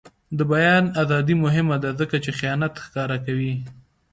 [0.37, 3.53] د بیان ازادي مهمه ده ځکه چې خیانت ښکاره کوي.